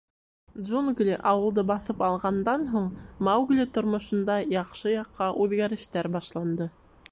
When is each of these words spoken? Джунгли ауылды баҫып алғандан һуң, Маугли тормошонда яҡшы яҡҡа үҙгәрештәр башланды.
Джунгли 0.67 1.11
ауылды 1.31 1.63
баҫып 1.71 2.01
алғандан 2.07 2.65
һуң, 2.71 2.89
Маугли 3.29 3.67
тормошонда 3.77 4.41
яҡшы 4.57 4.97
яҡҡа 4.97 5.31
үҙгәрештәр 5.45 6.13
башланды. 6.19 6.71